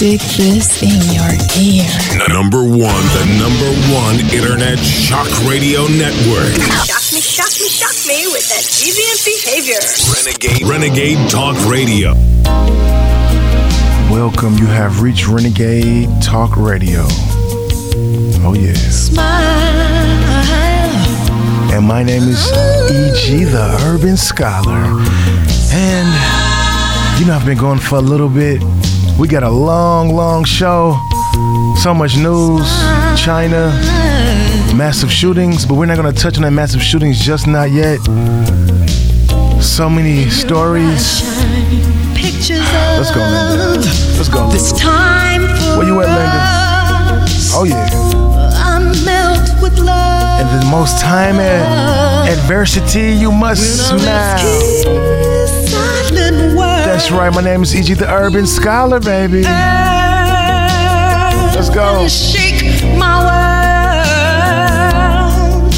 [0.00, 1.28] Stick this in your
[1.60, 1.84] ear.
[2.32, 6.56] Number one, the number one internet shock radio network.
[6.88, 9.76] Shock me, shock me, shock me with that deviant behavior.
[10.16, 12.14] Renegade, Renegade Talk Radio.
[14.10, 14.56] Welcome.
[14.56, 17.04] You have reached Renegade Talk Radio.
[18.40, 18.72] Oh, yeah.
[18.72, 19.28] Smile.
[21.74, 22.50] And my name is
[22.90, 24.98] E.G., the Urban Scholar.
[25.74, 28.62] And, you know, I've been going for a little bit.
[29.20, 30.98] We got a long, long show.
[31.82, 32.66] So much news.
[33.20, 33.68] China,
[34.74, 37.98] massive shootings, but we're not going to touch on that massive shootings just not yet.
[39.60, 41.22] So many stories.
[42.16, 43.86] Let's go, Linda.
[44.16, 44.54] Let's go, Linda.
[44.54, 46.40] This time for Where you at, Linda?
[47.52, 47.90] Oh, yeah.
[48.56, 50.40] I melt with love.
[50.40, 54.99] And the most time at adversity, you must smile.
[57.00, 57.24] Silent word.
[57.30, 57.34] That's right.
[57.34, 57.94] My name is E.G.
[57.94, 59.42] the Urban Scholar, baby.
[61.54, 62.06] Let's go.
[62.08, 63.20] Shake my
[64.10, 65.72] world,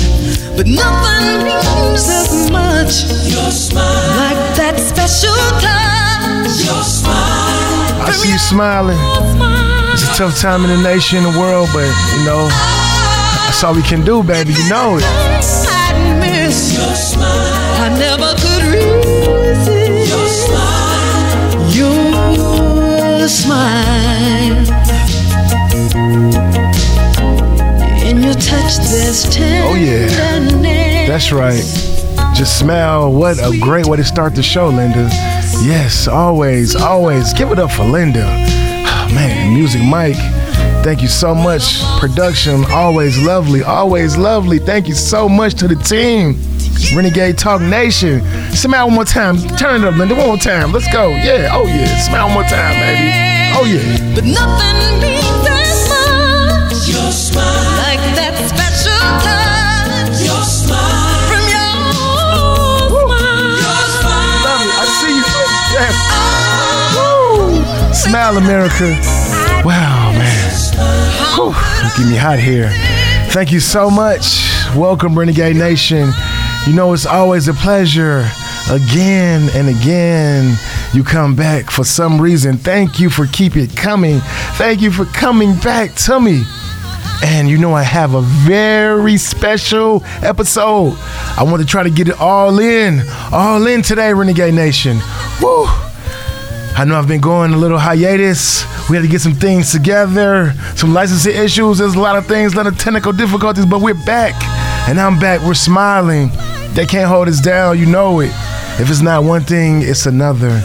[0.56, 3.04] but nothing means as much.
[3.30, 6.60] Your smile, like that special touch.
[6.64, 8.98] Your smile, I see you smiling.
[9.92, 11.86] It's a tough time in the nation, the world, but
[12.16, 12.48] you know,
[13.46, 14.52] that's all we can do, baby.
[14.52, 15.04] You know it.
[23.22, 24.58] Your smile.
[28.04, 29.24] In your touch, there's
[29.62, 30.08] Oh, yeah.
[31.06, 31.62] That's right.
[32.34, 33.12] Just smile.
[33.12, 35.08] What a great way to start the show, Linda.
[35.62, 37.32] Yes, always, always.
[37.34, 38.26] Give it up for Linda.
[38.26, 40.16] Ah, man, Music Mike,
[40.82, 41.80] thank you so much.
[42.00, 44.58] Production, always lovely, always lovely.
[44.58, 46.34] Thank you so much to the team.
[46.90, 48.20] Renegade Talk Nation.
[48.52, 49.38] Smile one more time.
[49.56, 50.14] Turn it up, Linda.
[50.14, 50.72] One more time.
[50.72, 51.10] Let's go.
[51.10, 51.48] Yeah.
[51.52, 51.86] Oh, yeah.
[52.00, 53.12] Smile one more time, baby.
[53.54, 54.14] Oh, yeah.
[54.14, 56.88] But nothing means as much.
[56.88, 57.46] Your smile,
[57.80, 60.20] like that special touch.
[60.20, 61.80] Your smile, from your
[62.92, 63.56] smile.
[63.56, 64.44] Your smile.
[64.44, 64.76] Love it.
[64.76, 65.24] I see you.
[65.72, 65.96] Yes.
[66.98, 67.56] Oh.
[67.56, 67.94] Woo.
[67.94, 68.88] Smile, America.
[69.64, 70.50] Wow, man.
[71.36, 71.54] Whew.
[71.96, 72.70] Get me hot here.
[73.30, 74.50] Thank you so much.
[74.76, 76.12] Welcome, Renegade Nation.
[76.66, 78.24] You know, it's always a pleasure.
[78.70, 80.56] Again and again,
[80.94, 82.56] you come back for some reason.
[82.56, 84.20] Thank you for keep it coming.
[84.54, 86.44] Thank you for coming back to me.
[87.24, 90.96] And you know, I have a very special episode.
[91.36, 93.02] I want to try to get it all in,
[93.32, 94.98] all in today, Renegade Nation.
[95.40, 95.64] Woo!
[96.74, 98.64] I know I've been going a little hiatus.
[98.88, 101.78] We had to get some things together, some licensing issues.
[101.78, 104.34] There's a lot of things, a lot of technical difficulties, but we're back.
[104.88, 105.40] And I'm back.
[105.42, 106.30] We're smiling.
[106.74, 107.78] They can't hold us down.
[107.78, 108.30] You know it.
[108.80, 110.62] If it's not one thing, it's another.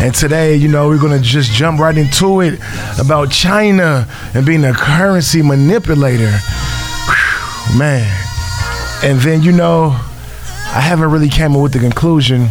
[0.00, 2.58] And today, you know, we're going to just jump right into it
[2.98, 6.30] about China and being a currency manipulator.
[7.06, 8.26] Whew, man.
[9.02, 9.90] And then, you know,
[10.72, 12.48] I haven't really came up with the conclusion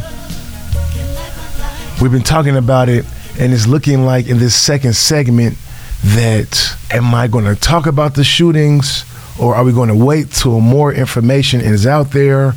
[2.01, 3.05] We've been talking about it,
[3.37, 5.57] and it's looking like in this second segment
[6.01, 9.03] that am I going to talk about the shootings
[9.39, 12.53] or are we going to wait till more information is out there?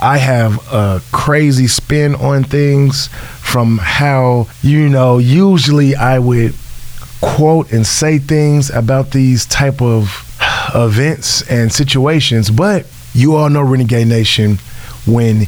[0.00, 3.08] I have a crazy spin on things
[3.40, 6.54] from how, you know, usually I would
[7.20, 10.28] quote and say things about these type of
[10.74, 14.58] events and situations, but you all know Renegade Nation
[15.06, 15.46] when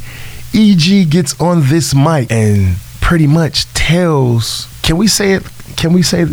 [0.54, 5.42] EG gets on this mic and pretty much tells can we say it
[5.76, 6.26] can we say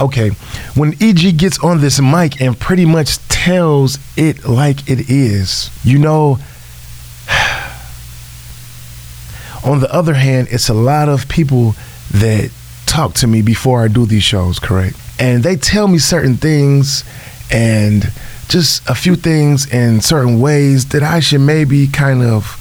[0.00, 0.30] okay
[0.74, 5.98] when EG gets on this mic and pretty much tells it like it is you
[5.98, 6.38] know
[9.64, 11.74] on the other hand it's a lot of people
[12.10, 12.50] that
[12.90, 14.96] talk to me before I do these shows correct?
[15.18, 17.04] And they tell me certain things
[17.52, 18.12] and
[18.48, 22.56] just a few things in certain ways that I should maybe kind of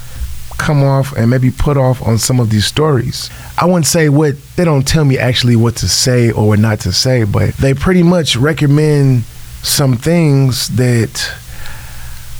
[0.59, 3.31] come off and maybe put off on some of these stories.
[3.57, 6.81] I wouldn't say what they don't tell me actually what to say or what not
[6.81, 9.23] to say, but they pretty much recommend
[9.63, 11.33] some things that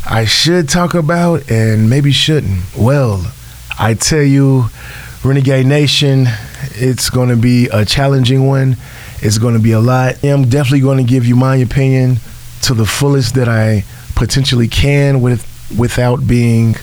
[0.06, 2.62] I should talk about and maybe shouldn't.
[2.78, 3.32] Well,
[3.80, 4.66] I tell you,
[5.24, 6.28] Renegade Nation,
[6.76, 8.78] it's going to be a challenging one.
[9.22, 10.24] It's going to be a lot.
[10.24, 12.18] I'm definitely going to give you my opinion
[12.64, 13.84] to the fullest that I
[14.16, 15.46] potentially can with
[15.78, 16.76] without being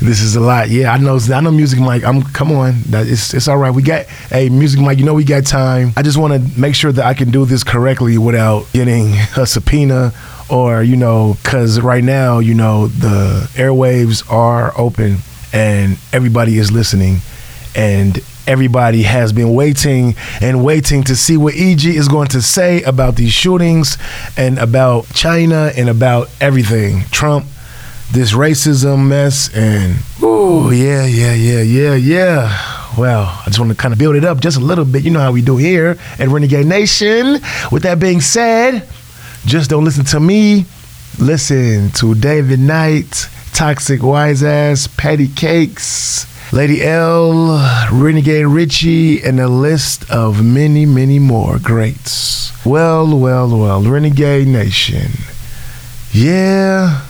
[0.00, 0.68] this is a lot.
[0.68, 1.18] Yeah, I know.
[1.32, 1.50] I know.
[1.50, 2.04] Music Mike.
[2.04, 2.22] I'm.
[2.22, 2.80] Come on.
[2.90, 3.34] That it's.
[3.34, 3.70] It's all right.
[3.70, 4.06] We got.
[4.06, 4.98] Hey, Music Mike.
[4.98, 5.92] You know we got time.
[5.96, 9.46] I just want to make sure that I can do this correctly without getting a
[9.46, 10.12] subpoena
[10.50, 15.18] or you know, because right now you know the airwaves are open
[15.52, 17.18] and everybody is listening,
[17.74, 18.20] and
[18.50, 23.14] Everybody has been waiting and waiting to see what EG is going to say about
[23.14, 23.96] these shootings
[24.36, 27.04] and about China and about everything.
[27.12, 27.46] Trump,
[28.12, 32.96] this racism mess, and oh, yeah, yeah, yeah, yeah, yeah.
[32.98, 35.04] Well, I just want to kind of build it up just a little bit.
[35.04, 37.40] You know how we do here at Renegade Nation.
[37.70, 38.88] With that being said,
[39.46, 40.66] just don't listen to me.
[41.18, 47.58] Listen to David Knight, Toxic Wise Ass, Patty Cakes, Lady L,
[47.92, 52.50] Renegade Richie, and a list of many, many more greats.
[52.66, 55.12] Well, well, well, Renegade Nation.
[56.12, 57.06] Yeah.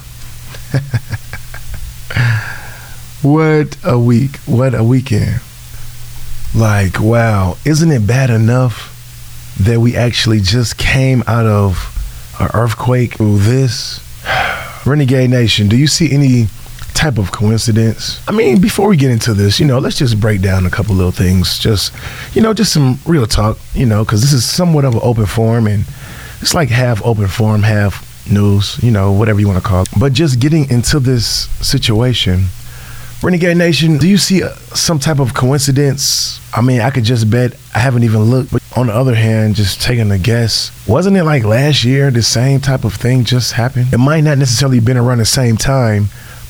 [3.23, 4.37] what a week.
[4.47, 5.41] What a weekend.
[6.55, 7.57] Like, wow.
[7.65, 8.97] Isn't it bad enough
[9.61, 11.97] that we actually just came out of
[12.41, 14.01] an earthquake through this?
[14.87, 16.47] Renegade Nation, do you see any
[16.95, 18.21] type of coincidence?
[18.29, 20.95] I mean, before we get into this, you know, let's just break down a couple
[20.95, 21.59] little things.
[21.59, 21.93] Just,
[22.35, 25.27] you know, just some real talk, you know, because this is somewhat of an open
[25.27, 25.85] forum and
[26.41, 29.89] it's like half open forum, half news, you know, whatever you want to call it.
[29.99, 32.47] But just getting into this situation,
[33.23, 36.41] Renegade Nation, do you see uh, some type of coincidence?
[36.55, 38.51] I mean, I could just bet I haven't even looked.
[38.53, 42.23] But on the other hand, just taking a guess, wasn't it like last year the
[42.23, 43.93] same type of thing just happened?
[43.93, 46.07] It might not necessarily been around the same time,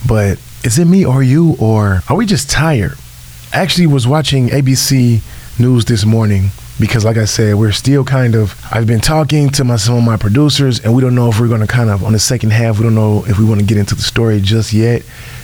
[0.07, 2.97] but is it me or you or are we just tired?
[3.53, 5.21] I actually was watching ABC
[5.59, 6.51] News this morning
[6.81, 10.05] because like I said, we're still kind of I've been talking to my some of
[10.05, 12.79] my producers and we don't know if we're gonna kind of on the second half,
[12.79, 15.03] we don't know if we want to get into the story just yet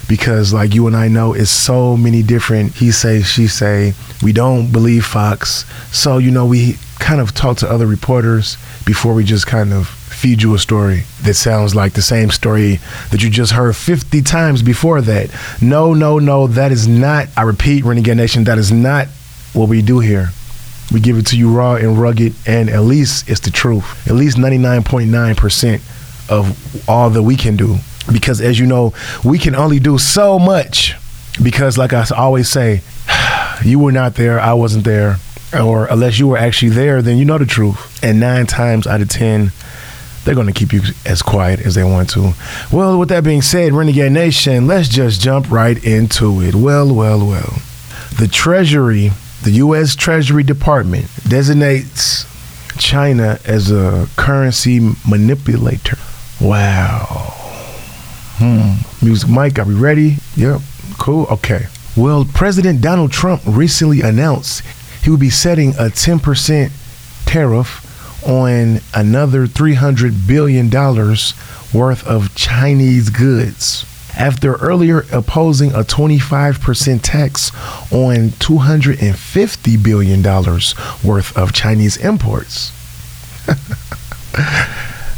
[0.08, 3.94] because like you and I know it's so many different he say, she say.
[4.22, 5.64] We don't believe Fox.
[5.92, 9.88] So, you know, we kind of talk to other reporters before we just kind of
[9.88, 12.80] feed you a story that sounds like the same story
[13.10, 15.30] that you just heard 50 times before that.
[15.60, 19.08] No, no, no, that is not, I repeat, Renegade Nation, that is not
[19.52, 20.30] what we do here.
[20.92, 24.06] We give it to you raw and rugged, and at least it's the truth.
[24.06, 27.78] At least 99.9% of all that we can do.
[28.12, 28.92] Because as you know,
[29.24, 30.94] we can only do so much.
[31.42, 32.82] Because, like I always say,
[33.64, 35.16] you were not there, I wasn't there.
[35.52, 38.02] Or unless you were actually there, then you know the truth.
[38.02, 39.52] And nine times out of 10,
[40.24, 42.32] they're going to keep you as quiet as they want to.
[42.72, 46.54] Well, with that being said, Renegade Nation, let's just jump right into it.
[46.54, 47.58] Well, well, well.
[48.18, 49.12] The Treasury,
[49.46, 49.94] the U.S.
[49.94, 52.26] Treasury Department, designates
[52.78, 55.96] China as a currency manipulator.
[56.40, 57.04] Wow.
[58.38, 59.06] Hmm.
[59.06, 60.16] Music Mike, are we ready?
[60.34, 60.62] Yep.
[60.98, 61.26] Cool.
[61.30, 61.66] Okay.
[61.96, 64.62] Well, President Donald Trump recently announced
[65.04, 66.72] he would be setting a 10%
[67.24, 70.68] tariff on another $300 billion
[71.72, 73.84] worth of Chinese goods
[74.16, 77.54] after earlier opposing a 25% tax
[77.92, 82.72] on $250 billion worth of Chinese imports.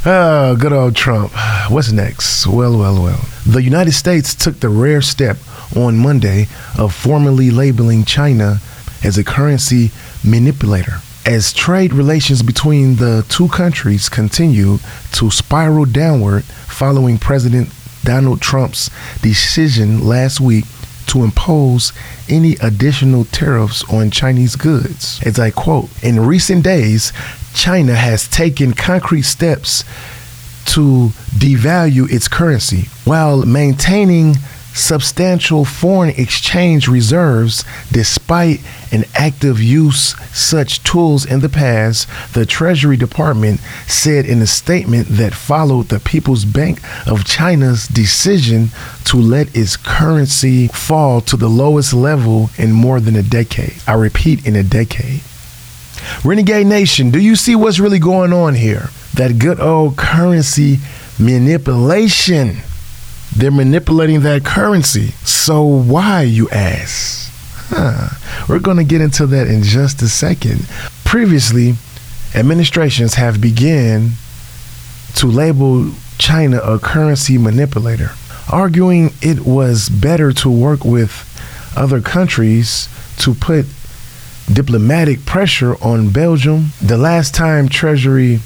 [0.05, 1.33] oh, good old Trump.
[1.69, 2.47] What's next?
[2.47, 3.25] Well, well, well.
[3.47, 5.37] The United States took the rare step
[5.77, 8.59] on Monday of formally labeling China
[9.05, 9.91] as a currency
[10.25, 14.79] manipulator as trade relations between the two countries continue
[15.12, 17.69] to spiral downward following President
[18.09, 18.89] Donald Trump's
[19.21, 20.65] decision last week
[21.09, 21.93] to impose
[22.27, 25.21] any additional tariffs on Chinese goods.
[25.27, 27.12] As I quote, in recent days,
[27.53, 29.85] China has taken concrete steps
[30.73, 34.37] to devalue its currency while maintaining
[34.78, 42.97] substantial foreign exchange reserves despite an active use such tools in the past the treasury
[42.97, 48.70] department said in a statement that followed the people's bank of china's decision
[49.04, 53.75] to let its currency fall to the lowest level in more than a decade.
[53.87, 55.23] I repeat in a decade.
[56.25, 58.90] Renegade nation do you see what's really going on here?
[59.14, 60.78] That good old currency
[61.18, 62.58] manipulation
[63.38, 65.09] they're manipulating that currency.
[65.25, 67.30] So why, you ask?
[67.68, 68.09] Huh.
[68.49, 70.66] We're going to get into that in just a second.
[71.04, 71.75] Previously,
[72.35, 74.12] administrations have begun
[75.14, 78.11] to label China a currency manipulator,
[78.52, 81.25] arguing it was better to work with
[81.76, 83.66] other countries to put
[84.52, 86.71] diplomatic pressure on Belgium.
[86.83, 88.40] The last time Treasury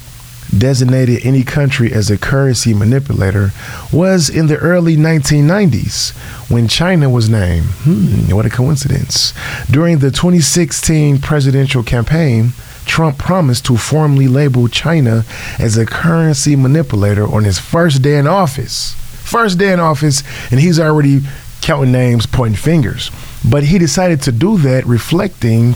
[0.57, 3.51] designated any country as a currency manipulator
[3.93, 6.11] was in the early 1990s
[6.51, 7.67] when China was named.
[7.85, 9.33] Hmm, what a coincidence.
[9.71, 12.53] During the 2016 presidential campaign,
[12.85, 15.25] Trump promised to formally label China
[15.59, 18.95] as a currency manipulator on his first day in office.
[19.25, 21.21] First day in office, and he's already
[21.63, 23.11] counting names, pointing fingers.
[23.49, 25.75] But he decided to do that reflecting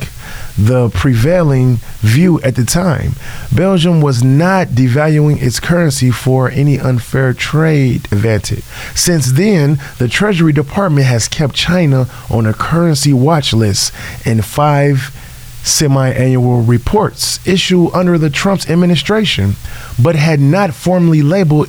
[0.58, 3.12] the prevailing view at the time.
[3.54, 8.62] Belgium was not devaluing its currency for any unfair trade advantage.
[8.94, 13.92] Since then, the Treasury Department has kept China on a currency watch list
[14.26, 15.12] in five
[15.62, 19.56] semi-annual reports issued under the Trump's administration,
[20.00, 21.68] but had not formally labeled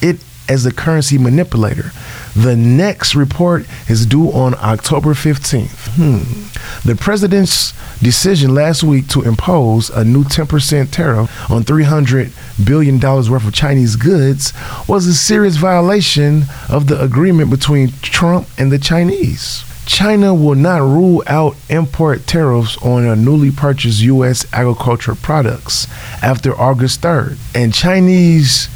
[0.00, 1.92] it as a currency manipulator.
[2.34, 5.90] The next report is due on October 15th.
[5.96, 6.88] Hmm.
[6.88, 12.32] The president's decision last week to impose a new 10% tariff on $300
[12.66, 14.52] billion worth of Chinese goods
[14.88, 19.64] was a serious violation of the agreement between Trump and the Chinese.
[19.84, 24.46] China will not rule out import tariffs on newly purchased U.S.
[24.54, 25.86] agricultural products
[26.22, 28.68] after August 3rd, and Chinese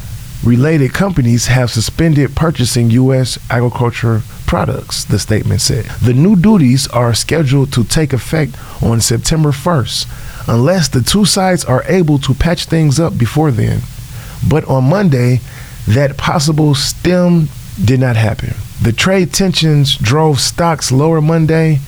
[0.47, 3.37] related companies have suspended purchasing U.S.
[3.49, 5.83] agriculture products, the statement said.
[6.01, 11.65] The new duties are scheduled to take effect on September 1st, unless the two sides
[11.65, 13.81] are able to patch things up before then.
[14.47, 15.41] But on Monday,
[15.85, 17.49] that possible stem
[17.83, 18.53] did not happen.
[18.81, 21.79] The trade tensions drove stocks lower Monday,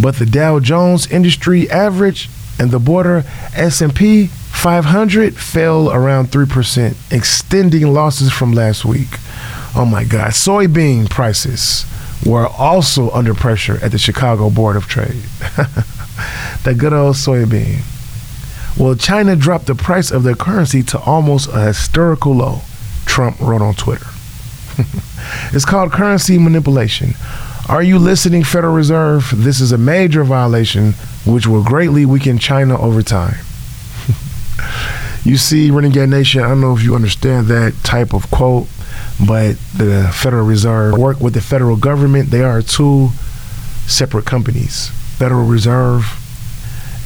[0.00, 7.92] but the Dow Jones Industry Average and the border S&P 500 fell around 3%, extending
[7.92, 9.18] losses from last week.
[9.76, 10.32] Oh my God.
[10.32, 11.84] Soybean prices
[12.24, 15.10] were also under pressure at the Chicago Board of Trade.
[16.64, 17.82] the good old soybean.
[18.78, 22.62] Well, China dropped the price of their currency to almost a historical low,
[23.04, 24.06] Trump wrote on Twitter.
[25.52, 27.10] it's called currency manipulation.
[27.68, 29.32] Are you listening, Federal Reserve?
[29.34, 30.92] This is a major violation
[31.24, 33.36] which will greatly weaken China over time.
[35.24, 38.68] You see, Renegade Nation, I don't know if you understand that type of quote,
[39.26, 42.30] but the Federal Reserve work with the federal government.
[42.30, 43.10] They are two
[43.86, 46.04] separate companies Federal Reserve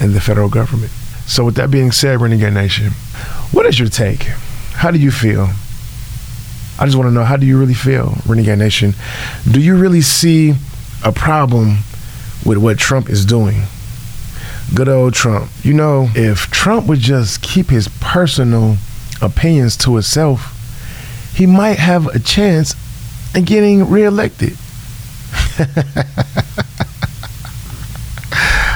[0.00, 0.92] and the federal government.
[1.26, 2.90] So, with that being said, Renegade Nation,
[3.52, 4.25] what is your take?
[4.75, 5.49] How do you feel?
[6.78, 8.95] I just want to know how do you really feel, Renegade Nation?
[9.50, 10.54] Do you really see
[11.04, 11.78] a problem
[12.45, 13.62] with what Trump is doing?
[14.74, 15.50] Good old Trump.
[15.62, 18.76] You know, if Trump would just keep his personal
[19.20, 20.56] opinions to himself,
[21.34, 22.74] he might have a chance
[23.34, 24.56] in getting reelected.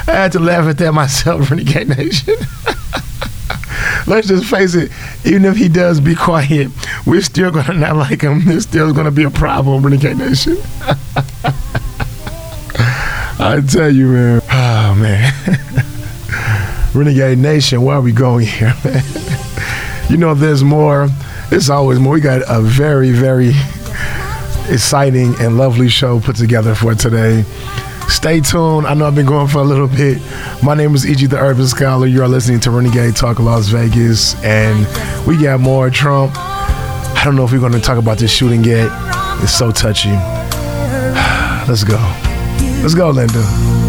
[0.07, 2.35] I had to laugh at that myself, Renegade Nation.
[4.07, 4.91] let's just face it,
[5.25, 6.69] even if he does be quiet,
[7.05, 8.45] we're still gonna not like him.
[8.45, 10.57] There's still gonna be a problem, Renegade Nation.
[13.37, 14.41] I tell you, man.
[14.51, 15.59] Oh man.
[16.95, 19.03] Renegade Nation, where are we going here, man?
[20.09, 21.09] you know there's more.
[21.51, 22.13] It's always more.
[22.13, 23.51] We got a very, very
[24.69, 27.43] exciting and lovely show put together for today.
[28.07, 28.87] Stay tuned.
[28.87, 30.21] I know I've been going for a little bit.
[30.63, 31.25] My name is E.G.
[31.25, 32.07] the Urban Scholar.
[32.07, 34.87] You are listening to Renegade Talk Las Vegas, and
[35.27, 36.31] we got more Trump.
[36.35, 38.89] I don't know if we're going to talk about this shooting yet.
[39.43, 40.11] It's so touchy.
[41.67, 41.97] Let's go.
[42.81, 43.84] Let's go, Linda.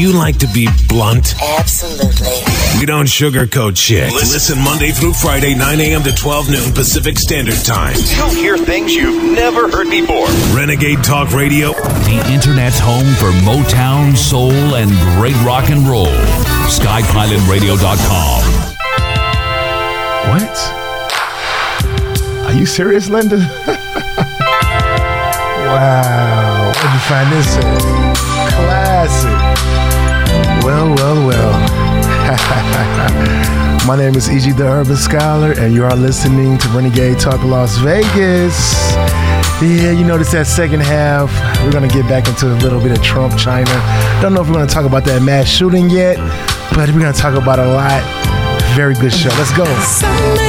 [0.00, 1.34] You like to be blunt?
[1.58, 2.40] Absolutely.
[2.80, 4.10] We don't sugarcoat shit.
[4.14, 6.02] Listen Monday through Friday, 9 a.m.
[6.04, 7.94] to 12 noon Pacific Standard Time.
[8.16, 10.26] You'll hear things you've never heard before.
[10.56, 11.72] Renegade Talk Radio.
[11.72, 14.90] The internet's home for Motown, soul, and
[15.20, 16.06] great rock and roll.
[16.70, 18.42] SkyPilotRadio.com.
[20.30, 20.58] What?
[22.46, 23.36] Are you serious, Linda?
[25.66, 26.72] wow.
[26.74, 27.80] Where'd you find this at?
[28.50, 29.39] Classic.
[30.62, 31.52] Well, well, well.
[33.86, 34.52] My name is E.G.
[34.52, 38.92] the Urban Scholar, and you are listening to Renegade Talk Las Vegas.
[39.62, 41.30] Yeah, you notice that second half,
[41.62, 43.70] we're going to get back into a little bit of Trump, China.
[44.22, 46.16] Don't know if we're going to talk about that mass shooting yet,
[46.74, 48.02] but we're going to talk about a lot.
[48.74, 49.30] Very good show.
[49.30, 50.39] Let's go.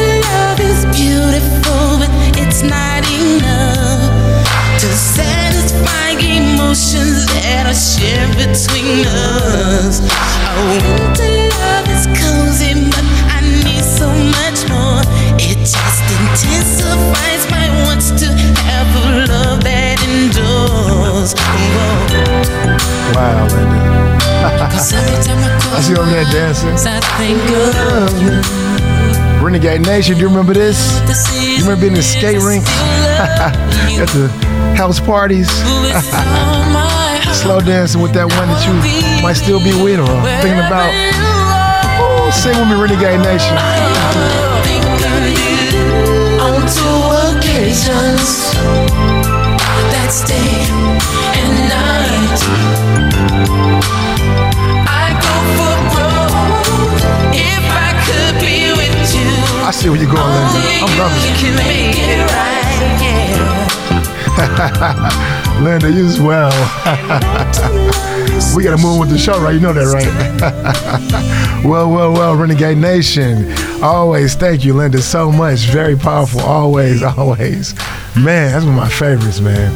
[7.72, 10.04] Emotions that between us.
[10.04, 15.00] Oh, winter love is cozy, but I need so much more.
[15.40, 18.28] It just intensifies my wants to
[18.68, 21.34] have a love that endures.
[23.16, 23.80] Wow, Linda.
[24.44, 24.68] I
[25.72, 26.76] I see over there dancing.
[26.76, 27.40] I think
[27.88, 28.42] of you.
[29.46, 31.00] Renegade Nation, do you remember this?
[31.34, 34.28] You remember being in the skate rink at the
[34.76, 35.50] house parties?
[37.34, 38.74] Slow dancing with that one that you
[39.24, 40.06] might still be with or
[40.42, 40.94] thinking about.
[42.00, 43.56] Ooh, sing with me, Renegade Nation.
[49.92, 50.68] That's day
[51.40, 52.42] and night.
[59.72, 60.84] I see where you're going, Linda.
[60.84, 63.64] I'm loving make it right, yeah.
[65.64, 66.52] Linda, you as well.
[68.54, 69.54] we gotta move with the show, right?
[69.54, 71.64] You know that, right?
[71.66, 73.50] well, well, well, Renegade Nation.
[73.82, 75.60] Always thank you, Linda, so much.
[75.68, 76.42] Very powerful.
[76.42, 77.74] Always, always.
[78.14, 79.72] Man, that's one of my favorites, man.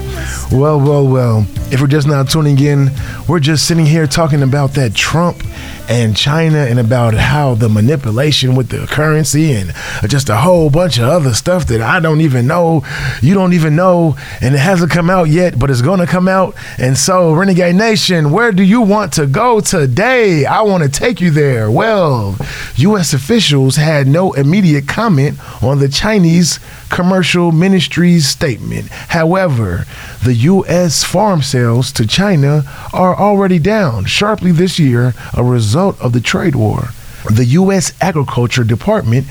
[0.51, 1.47] Well, well, well.
[1.71, 2.91] If we're just now tuning in,
[3.29, 5.41] we're just sitting here talking about that Trump
[5.87, 9.73] and China and about how the manipulation with the currency and
[10.07, 12.83] just a whole bunch of other stuff that I don't even know,
[13.21, 16.55] you don't even know, and it hasn't come out yet, but it's to come out.
[16.77, 20.45] And so, Renegade Nation, where do you want to go today?
[20.45, 21.69] I want to take you there.
[21.69, 22.37] Well,
[22.75, 23.13] U.S.
[23.13, 28.87] officials had no immediate comment on the Chinese commercial ministry's statement.
[28.89, 29.85] However,
[30.23, 31.03] the U.S.
[31.03, 36.55] farm sales to China are already down sharply this year, a result of the trade
[36.55, 36.89] war.
[37.31, 37.91] The U.S.
[38.01, 39.25] Agriculture Department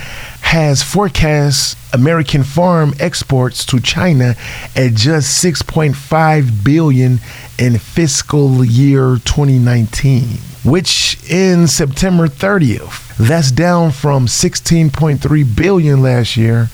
[0.55, 4.35] has forecast American farm exports to China
[4.75, 7.21] at just 6.5 billion
[7.59, 13.17] in fiscal year 2019, which ends September 30th.
[13.17, 16.71] That's down from 16.3 billion last year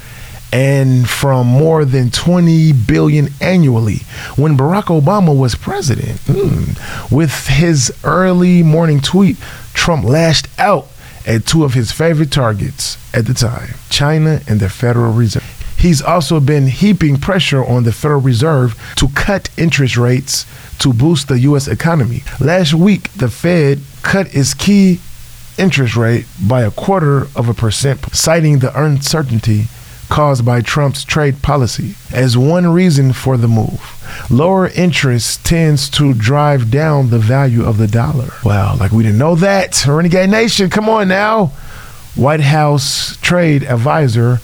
[0.52, 3.98] and from more than 20 billion annually
[4.36, 6.18] when Barack Obama was president.
[6.20, 7.10] Mm.
[7.10, 9.36] With his early morning tweet,
[9.74, 10.88] Trump lashed out
[11.26, 15.44] at two of his favorite targets at the time, China and the Federal Reserve.
[15.78, 20.44] He's also been heaping pressure on the Federal Reserve to cut interest rates
[20.78, 21.68] to boost the U.S.
[21.68, 22.22] economy.
[22.38, 25.00] Last week, the Fed cut its key
[25.56, 29.68] interest rate by a quarter of a percent, citing the uncertainty
[30.10, 33.80] caused by Trump's trade policy as one reason for the move.
[34.28, 38.30] Lower interest tends to drive down the value of the dollar.
[38.44, 39.86] Wow, like we didn't know that.
[39.86, 41.52] Renegade Nation, come on now.
[42.16, 44.40] White House trade advisor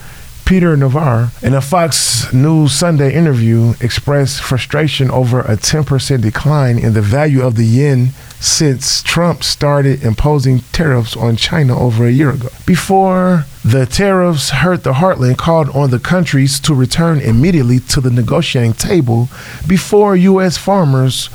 [0.46, 6.94] Peter Navarro, in a Fox News Sunday interview, expressed frustration over a 10% decline in
[6.94, 12.30] the value of the yen since Trump started imposing tariffs on China over a year
[12.30, 12.48] ago.
[12.64, 18.12] Before the tariffs hurt the heartland, called on the countries to return immediately to the
[18.12, 19.28] negotiating table
[19.66, 20.56] before U.S.
[20.56, 21.28] farmers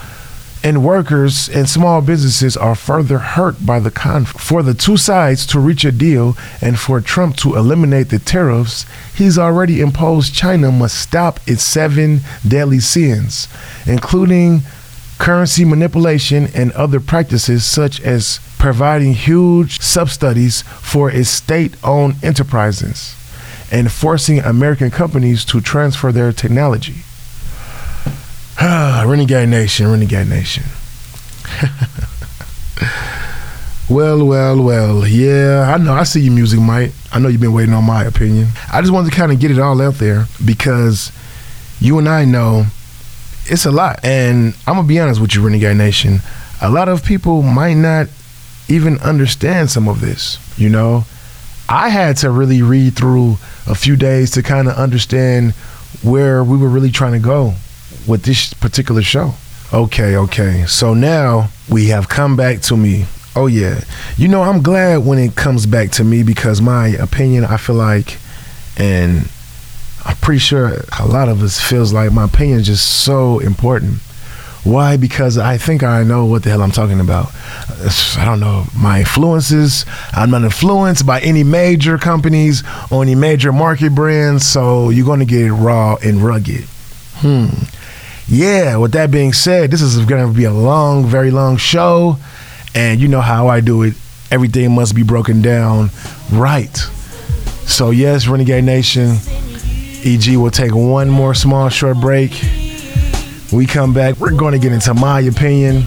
[0.64, 4.46] and workers and small businesses are further hurt by the conflict.
[4.46, 8.86] For the two sides to reach a deal and for Trump to eliminate the tariffs,
[9.16, 13.48] he's already imposed China must stop its seven deadly sins,
[13.88, 14.62] including
[15.18, 23.16] currency manipulation and other practices such as providing huge subsidies for its state-owned enterprises
[23.72, 27.04] and forcing American companies to transfer their technology.
[28.62, 30.64] Renegade Nation, Renegade Nation.
[33.90, 35.08] well, well, well.
[35.08, 35.94] Yeah, I know.
[35.94, 36.92] I see your music, Mike.
[37.12, 38.50] I know you've been waiting on my opinion.
[38.72, 41.12] I just wanted to kind of get it all out there because
[41.80, 42.66] you and I know
[43.46, 44.06] it's a lot.
[44.06, 46.20] And I'm going to be honest with you, Renegade Nation.
[46.62, 48.10] A lot of people might not
[48.68, 51.06] even understand some of this, you know?
[51.68, 55.54] I had to really read through a few days to kind of understand
[56.04, 57.56] where we were really trying to go
[58.08, 59.34] with this particular show.
[59.74, 60.66] Okay, okay.
[60.68, 63.06] So now we have come back to me.
[63.36, 63.84] Oh yeah.
[64.18, 67.78] You know, I'm glad when it comes back to me because my opinion, I feel
[67.78, 68.18] like
[68.78, 69.30] and
[70.06, 74.00] I'm pretty sure a lot of us feels like my opinion is just so important.
[74.64, 74.98] Why?
[74.98, 77.32] Because I think I know what the hell I'm talking about.
[78.18, 79.86] I don't know my influences.
[80.14, 85.20] I'm not influenced by any major companies or any major market brands, so you're going
[85.20, 86.66] to get it raw and rugged.
[87.16, 87.48] Hmm.
[88.34, 92.16] Yeah, with that being said, this is going to be a long, very long show.
[92.74, 93.94] And you know how I do it.
[94.32, 95.90] Everything must be broken down
[96.32, 96.74] right.
[97.68, 99.18] So, yes, Renegade Nation,
[100.06, 102.32] EG will take one more small, short break.
[103.52, 105.84] We come back, we're going to get into my opinion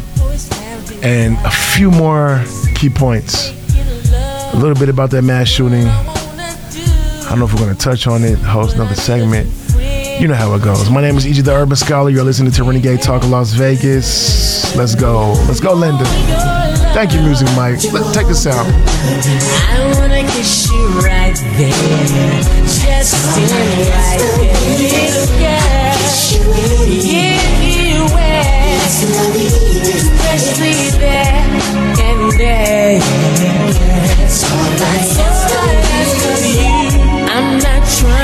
[1.03, 3.53] and a few more key points.
[4.53, 5.87] A little bit about that mass shooting.
[5.87, 9.64] I don't know if we're going to touch on it, host another segment.
[10.25, 10.89] You know how it goes.
[10.89, 12.09] My name is EG the Urban Scholar.
[12.09, 14.75] You're listening to Renegade Talk of Las Vegas.
[14.75, 15.33] Let's go.
[15.47, 16.07] Let's go, Linda.
[16.97, 17.85] Thank you, Music Mike.
[17.93, 18.65] Let's take this out.
[18.65, 22.41] I wanna kiss you right there.
[22.65, 23.53] Just in
[23.93, 24.89] right there.
[25.45, 25.93] Yeah.
[26.89, 28.09] You.
[29.93, 31.37] Especially there
[32.01, 32.99] and there.
[34.17, 34.73] That's all.
[37.29, 38.24] I'm not trying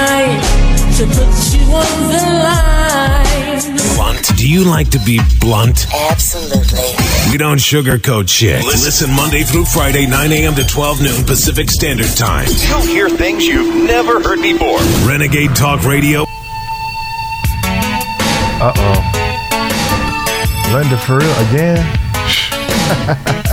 [1.01, 3.77] to put you on the line.
[3.97, 4.37] Blunt.
[4.37, 5.87] Do you like to be blunt?
[6.11, 6.93] Absolutely.
[7.31, 8.63] We don't sugarcoat shit.
[8.65, 10.55] Listen Monday through Friday, 9 a.m.
[10.57, 12.49] to 12 noon Pacific Standard Time.
[12.69, 14.79] You'll hear things you've never heard before.
[15.09, 16.25] Renegade Talk Radio.
[18.63, 19.01] Uh oh.
[20.75, 21.97] Linda for real again?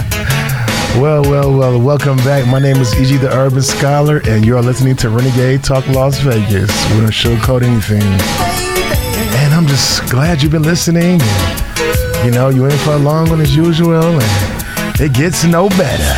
[1.01, 2.47] well, well, well, welcome back.
[2.47, 3.17] My name is E.G.
[3.17, 6.71] the Urban Scholar, and you're listening to Renegade Talk Las Vegas.
[6.91, 8.01] We don't sugarcoat anything.
[8.01, 11.19] And I'm just glad you've been listening.
[11.21, 15.69] And, you know, you're in for a long one as usual, and it gets no
[15.69, 16.13] better.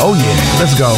[0.00, 0.92] Oh, yeah, let's go.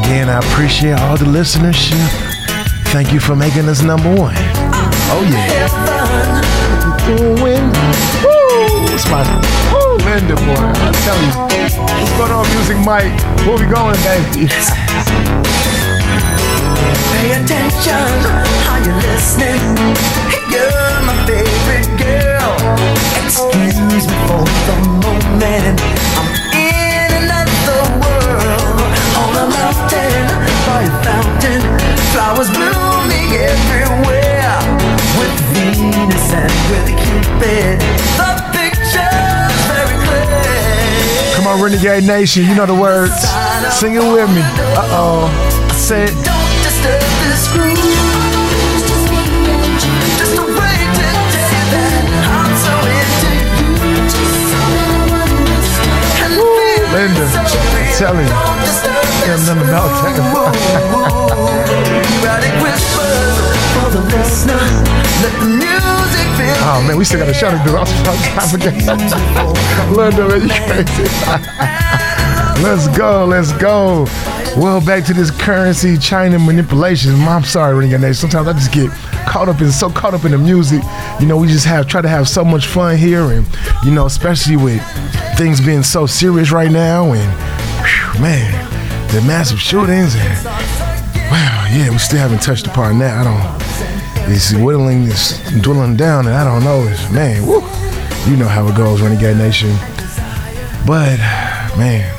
[0.00, 2.08] Again, I appreciate all the listenership.
[2.92, 4.34] Thank you for making us number one.
[5.08, 5.95] Oh yeah.
[7.06, 7.62] Doing.
[8.26, 8.82] Woo!
[8.90, 9.22] It's my
[9.70, 10.58] woo, Linda boy.
[10.58, 11.30] I tell you.
[11.78, 13.14] What's going on, Music Mike?
[13.46, 14.50] Where we going, baby?
[17.14, 18.10] Pay attention.
[18.66, 19.62] Are you listening?
[20.50, 22.58] You're my favorite girl.
[23.22, 25.78] Excuse me for the moment.
[26.18, 26.26] I'm
[26.58, 28.82] in another world.
[29.22, 29.95] On a mountain,
[31.02, 31.60] fountain,
[32.12, 34.52] flowers blooming everywhere.
[35.16, 37.80] With Venus and with Cupid,
[38.20, 41.36] the picture's very clear.
[41.36, 42.44] Come on, Renegade Nation.
[42.44, 43.14] You know the words.
[43.72, 44.42] Sing it with me.
[44.76, 45.30] Uh oh.
[45.72, 46.14] Say it.
[46.24, 47.76] Don't disturb this groove.
[50.18, 51.92] Just a way to tell you that
[52.36, 53.64] I'm so into you.
[56.22, 57.46] And feel Linda, I'm
[57.96, 58.95] telling you.
[59.26, 61.16] Don't disturb Yeah, this nothing about that.
[62.22, 63.36] Erotic whispers
[63.74, 64.62] for the listener.
[65.22, 65.66] Let the
[66.68, 67.76] Oh man, we still got a show to do.
[67.76, 67.90] I was
[68.36, 68.74] I forget.
[69.96, 71.06] Linda, man, you crazy.
[72.62, 74.06] let's go, let's go.
[74.56, 77.14] Well, back to this currency China manipulation.
[77.14, 78.14] I'm sorry, Renegade Nation.
[78.30, 78.90] Sometimes I just get
[79.28, 80.82] caught up in so caught up in the music.
[81.20, 83.46] You know, we just have try to have so much fun here, and
[83.84, 84.82] you know, especially with
[85.36, 87.30] things being so serious right now, and
[87.84, 88.52] whew, man,
[89.12, 90.44] the massive shootings, and
[91.30, 93.18] wow, yeah, we still haven't touched upon that.
[93.18, 94.32] I don't.
[94.34, 96.82] It's whittling, it's dwindling down, and I don't know.
[96.88, 97.60] It's, man, woo,
[98.28, 99.70] you know how it goes, Renegade Nation.
[100.86, 101.18] But
[101.78, 102.10] man,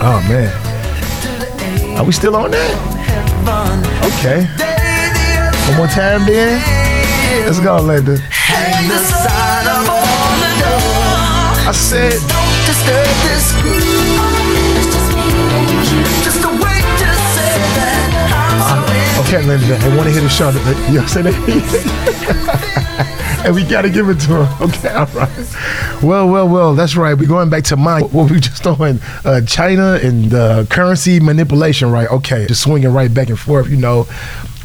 [0.00, 2.96] oh man, are we still on that?
[4.18, 4.46] Okay.
[5.68, 6.62] One more time, then.
[7.44, 8.16] Let's go, Linda.
[8.30, 11.68] Hang the sign up on the door.
[11.68, 14.35] I said, Don't disturb this groove.
[19.20, 19.76] Okay, Linda.
[19.76, 20.50] I want to hear the show.
[20.90, 22.72] You know, say that.
[23.46, 24.62] and we gotta give it to him.
[24.68, 26.02] Okay, all right.
[26.02, 26.74] Well, well, well.
[26.74, 27.14] That's right.
[27.14, 28.04] We're going back to mine.
[28.04, 32.08] What we just on uh, China and uh, currency manipulation, right?
[32.10, 33.68] Okay, just swinging right back and forth.
[33.68, 34.06] You know.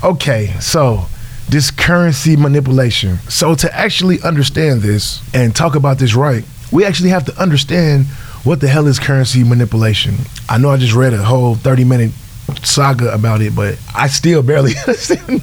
[0.03, 1.05] Okay, so
[1.47, 3.17] this currency manipulation.
[3.29, 8.07] So to actually understand this and talk about this right, we actually have to understand
[8.43, 10.15] what the hell is currency manipulation.
[10.49, 12.11] I know I just read a whole 30 minute
[12.57, 15.41] saga about it, but I still barely understand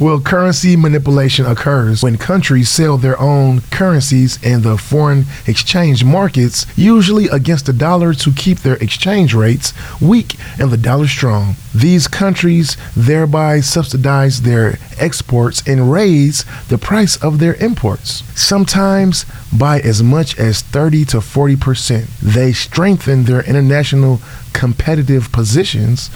[0.00, 6.66] Well, currency manipulation occurs when countries sell their own currencies in the foreign exchange markets,
[6.76, 11.56] usually against the dollar to keep their exchange rates weak and the dollar strong.
[11.74, 19.80] These countries thereby subsidize their exports and raise the price of their imports, sometimes by
[19.80, 22.10] as much as 30 to 40 percent.
[22.22, 24.20] They strengthen their international
[24.52, 26.10] competitive positions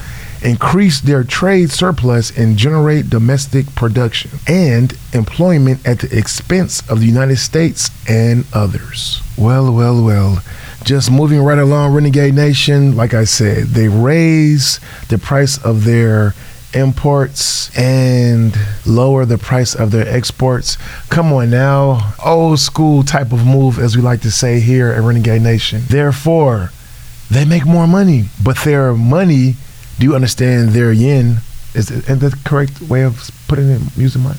[0.45, 7.07] increase their trade surplus and generate domestic production and employment at the expense of the
[7.07, 9.23] United States and others.
[9.37, 10.43] Well, well, well.
[10.85, 16.35] Just moving right along, Renegade Nation, like I said, they raise the price of their
[16.75, 20.77] imports and lower the price of their exports.
[21.09, 22.15] Come on now.
[22.25, 25.83] Old school type of move, as we like to say here at Renegade Nation.
[25.89, 26.73] Therefore,
[27.31, 29.57] they make more money, but their money
[29.99, 31.39] do you understand their yen?
[31.75, 34.37] Is, that the correct way of putting it using mine?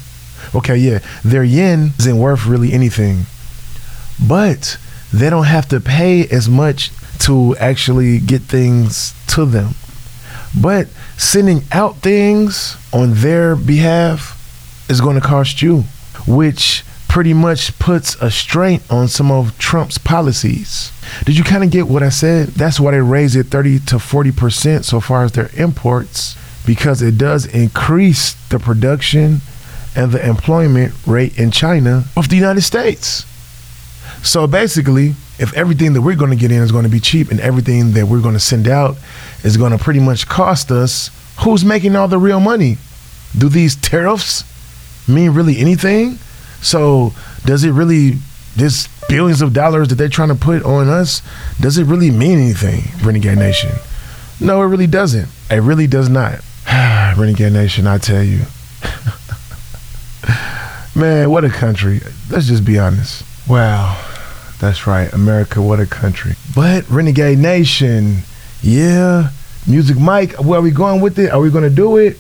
[0.54, 1.00] Okay, yeah.
[1.24, 3.26] Their yen isn't worth really anything.
[4.28, 4.78] But
[5.12, 9.76] they don't have to pay as much to actually get things to them.
[10.60, 10.88] But
[11.18, 14.39] sending out things on their behalf
[14.89, 15.84] is going to cost you,
[16.28, 20.91] which pretty much puts a strain on some of Trump's policies.
[21.26, 22.47] Did you kind of get what I said?
[22.47, 27.19] That's why they raised it 30 to 40% so far as their imports, because it
[27.19, 29.41] does increase the production
[29.95, 33.28] and the employment rate in China of the United States.
[34.23, 37.30] So basically, if everything that we're going to get in is going to be cheap
[37.30, 38.97] and everything that we're going to send out
[39.43, 42.78] is going to pretty much cost us, who's making all the real money?
[43.38, 44.45] Do these tariffs
[45.08, 46.17] mean really anything?
[46.63, 47.13] So
[47.45, 48.17] does it really
[48.56, 51.21] this billions of dollars that they're trying to put on us,
[51.60, 53.71] does it really mean anything, Renegade Nation?
[54.39, 55.30] No, it really doesn't.
[55.49, 56.39] It really does not.
[57.17, 58.41] Renegade Nation, I tell you.
[60.95, 62.02] Man, what a country.
[62.30, 63.26] Let's just be honest.
[63.47, 63.99] Wow.
[64.60, 65.12] That's right.
[65.12, 66.34] America, what a country.
[66.56, 68.19] But Renegade Nation,
[68.62, 69.32] yeah.
[69.67, 71.32] Music Mike, where are we going with it?
[71.32, 72.17] Are we going to do it?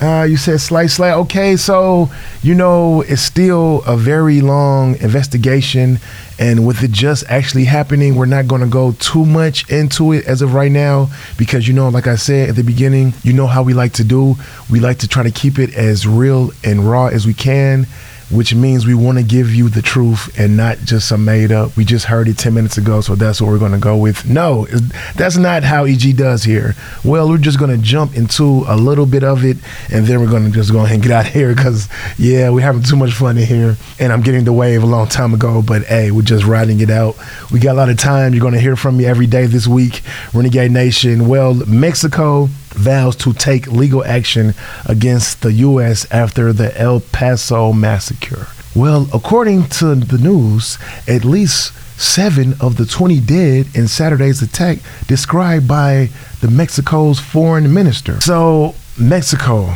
[0.00, 1.14] Uh, you said slice slice.
[1.14, 2.10] Okay, so
[2.42, 6.00] you know it's still a very long investigation,
[6.38, 10.24] and with it just actually happening, we're not going to go too much into it
[10.26, 13.46] as of right now because you know, like I said at the beginning, you know
[13.46, 14.36] how we like to do.
[14.68, 17.86] We like to try to keep it as real and raw as we can
[18.34, 21.76] which means we want to give you the truth and not just some made up.
[21.76, 24.28] We just heard it 10 minutes ago, so that's what we're going to go with.
[24.28, 24.66] No,
[25.14, 26.74] that's not how EG does here.
[27.04, 29.56] Well, we're just going to jump into a little bit of it
[29.90, 32.50] and then we're going to just go ahead and get out of here because, yeah,
[32.50, 33.76] we're having too much fun in here.
[34.00, 36.90] And I'm getting the wave a long time ago, but hey, we're just riding it
[36.90, 37.16] out.
[37.52, 38.34] We got a lot of time.
[38.34, 41.28] You're going to hear from me every day this week, Renegade Nation.
[41.28, 44.54] Well, Mexico vows to take legal action
[44.86, 46.06] against the U.S.
[46.10, 48.48] after the El Paso massacre.
[48.74, 54.78] Well, according to the news, at least seven of the 20 dead in Saturday's attack
[55.06, 56.10] described by
[56.40, 58.20] the Mexico's foreign minister.
[58.20, 59.72] So, Mexico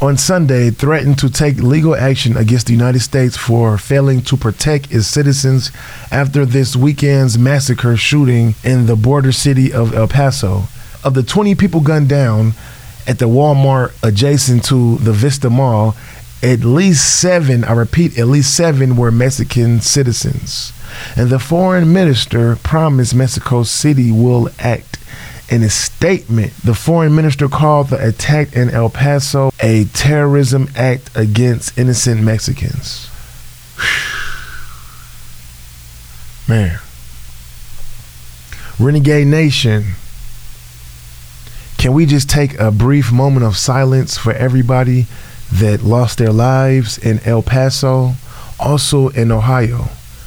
[0.00, 4.90] on Sunday threatened to take legal action against the United States for failing to protect
[4.92, 5.70] its citizens
[6.10, 10.64] after this weekend's massacre shooting in the border city of El Paso
[11.04, 12.54] of the 20 people gunned down
[13.06, 15.96] at the Walmart adjacent to the Vista Mall,
[16.42, 20.72] at least seven, I repeat, at least seven were Mexican citizens.
[21.16, 24.98] And the foreign minister promised Mexico City will act.
[25.50, 31.10] In a statement, the foreign minister called the attack in El Paso a terrorism act
[31.16, 33.10] against innocent Mexicans.
[36.48, 36.78] Man.
[38.78, 39.94] Renegade Nation
[41.80, 45.06] can we just take a brief moment of silence for everybody
[45.50, 48.12] that lost their lives in El Paso,
[48.58, 49.86] also in Ohio?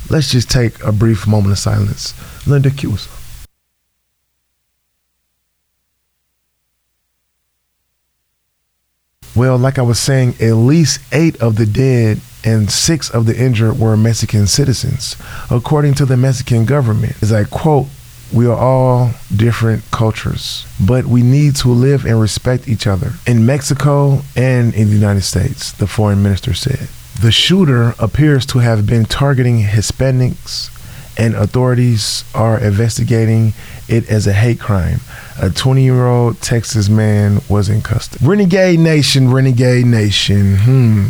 [0.09, 2.15] Let's just take a brief moment of silence.
[2.47, 2.97] Linda, cue
[9.35, 13.39] Well, like I was saying, at least eight of the dead and six of the
[13.39, 15.15] injured were Mexican citizens,
[15.51, 17.21] according to the Mexican government.
[17.21, 17.89] As I quote,
[18.33, 23.13] we are all different cultures, but we need to live and respect each other.
[23.27, 26.89] In Mexico and in the United States, the foreign minister said.
[27.21, 30.71] The shooter appears to have been targeting Hispanics,
[31.17, 33.53] and authorities are investigating
[33.87, 34.99] it as a hate crime.
[35.39, 38.25] A 20 year old Texas man was in custody.
[38.25, 40.55] Renegade Nation, Renegade Nation.
[40.57, 41.07] Hmm.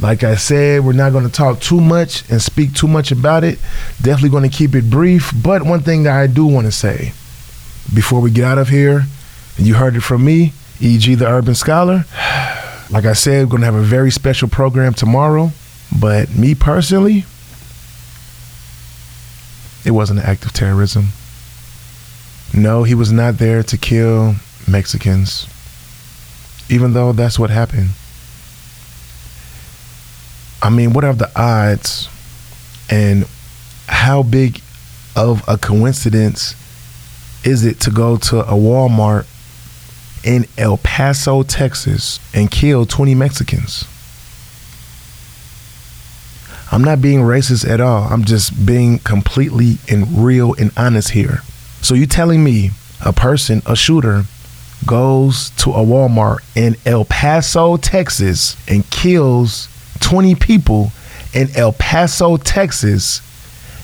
[0.00, 3.44] Like I said, we're not going to talk too much and speak too much about
[3.44, 3.58] it.
[4.00, 5.30] Definitely going to keep it brief.
[5.42, 7.12] But one thing that I do want to say
[7.92, 9.04] before we get out of here,
[9.58, 12.06] and you heard it from me, e.g., the Urban Scholar.
[12.90, 15.50] Like I said, we're going to have a very special program tomorrow.
[16.00, 17.24] But me personally,
[19.84, 21.08] it wasn't an act of terrorism.
[22.54, 24.36] No, he was not there to kill
[24.66, 25.46] Mexicans,
[26.70, 27.90] even though that's what happened.
[30.62, 32.08] I mean, what are the odds
[32.90, 33.24] and
[33.86, 34.60] how big
[35.16, 36.54] of a coincidence
[37.44, 39.26] is it to go to a Walmart
[40.22, 43.86] in El Paso, Texas and kill 20 Mexicans?
[46.72, 48.04] I'm not being racist at all.
[48.04, 51.42] I'm just being completely and real and honest here.
[51.82, 52.70] So you telling me
[53.04, 54.24] a person, a shooter,
[54.86, 59.68] goes to a Walmart in El Paso, Texas and kills
[60.10, 60.90] 20 people
[61.32, 63.22] in El Paso, Texas,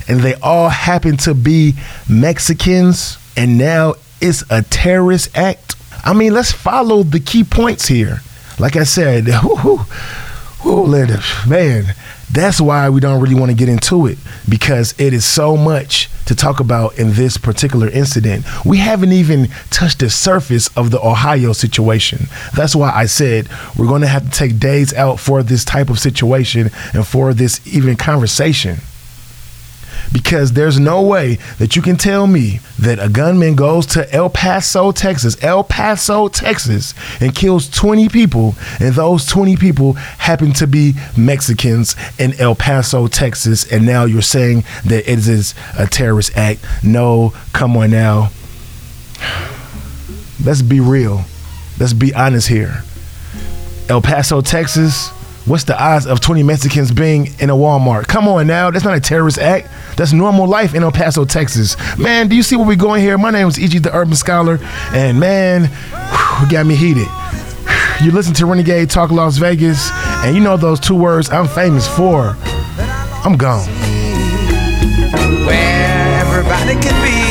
[0.09, 1.75] and they all happen to be
[2.09, 5.77] Mexicans, and now it's a terrorist act.
[6.05, 8.23] I mean, let's follow the key points here.
[8.59, 9.81] Like I said, whoo, whoo,
[10.65, 11.07] whoo,
[11.47, 11.95] man,
[12.31, 16.11] That's why we don't really want to get into it because it is so much
[16.27, 18.45] to talk about in this particular incident.
[18.65, 22.27] We haven't even touched the surface of the Ohio situation.
[22.55, 25.89] That's why I said we're going to have to take days out for this type
[25.89, 28.79] of situation and for this even conversation
[30.13, 34.31] because there's no way that you can tell me that a gunman goes to El
[34.31, 40.67] Paso, Texas, El Paso, Texas, and kills 20 people, and those 20 people happen to
[40.67, 46.37] be Mexicans in El Paso, Texas, and now you're saying that it is a terrorist
[46.37, 46.65] act.
[46.83, 48.31] No, come on now.
[50.45, 51.25] Let's be real.
[51.79, 52.83] Let's be honest here.
[53.89, 55.11] El Paso, Texas,
[55.47, 58.07] what's the odds of 20 Mexicans being in a Walmart?
[58.09, 59.69] Come on now, that's not a terrorist act.
[59.97, 61.77] That's normal life in El Paso, Texas.
[61.99, 63.17] Man, do you see where we're going here?
[63.17, 63.79] My name is E.G.
[63.79, 64.59] the Urban Scholar,
[64.93, 67.09] and man, whew, got me heated.
[68.03, 69.91] You listen to Renegade Talk Las Vegas,
[70.23, 72.37] and you know those two words I'm famous for.
[73.25, 73.67] I'm gone.
[75.47, 77.26] Where everybody can be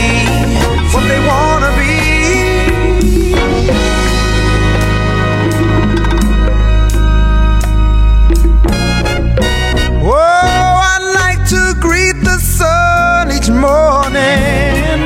[13.45, 15.05] each morning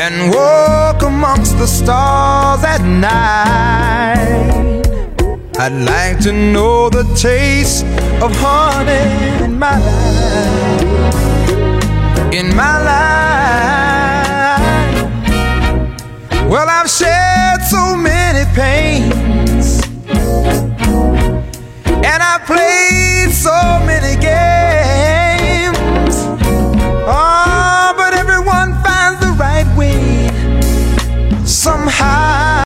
[0.00, 4.36] and walk amongst the stars at night.
[5.58, 7.84] I'd like to know the taste
[8.22, 11.14] of honey in my life.
[12.32, 13.10] In my life.
[16.48, 19.82] Well, I've shared so many pains
[22.10, 24.65] and I played so many games.